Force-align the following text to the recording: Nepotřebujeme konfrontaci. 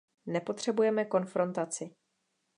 Nepotřebujeme 0.25 1.05
konfrontaci. 1.05 1.95